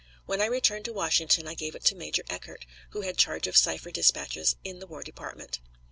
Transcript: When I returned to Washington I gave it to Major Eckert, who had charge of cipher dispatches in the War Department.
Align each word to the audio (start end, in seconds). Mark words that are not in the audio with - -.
When 0.25 0.41
I 0.41 0.47
returned 0.47 0.85
to 0.85 0.93
Washington 0.93 1.47
I 1.47 1.53
gave 1.53 1.75
it 1.75 1.83
to 1.85 1.95
Major 1.95 2.23
Eckert, 2.27 2.65
who 2.89 3.01
had 3.01 3.17
charge 3.17 3.45
of 3.45 3.55
cipher 3.55 3.91
dispatches 3.91 4.55
in 4.63 4.79
the 4.79 4.87
War 4.87 5.03
Department. 5.03 5.59